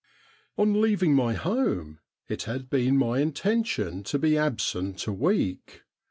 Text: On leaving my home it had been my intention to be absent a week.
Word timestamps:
On 0.57 0.81
leaving 0.81 1.13
my 1.13 1.35
home 1.35 1.99
it 2.27 2.41
had 2.45 2.71
been 2.71 2.97
my 2.97 3.19
intention 3.19 4.01
to 4.05 4.17
be 4.17 4.35
absent 4.35 5.05
a 5.05 5.13
week. 5.13 5.83